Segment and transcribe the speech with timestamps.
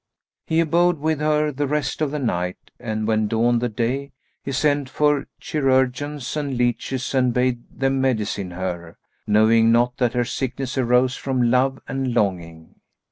[0.47, 4.51] He abode with her the rest of the night, and when dawned the day, he
[4.51, 10.75] sent for chirurgeons and leaches and bade them medicine her, knowing not that her sickness
[10.75, 12.77] arose from love and longing.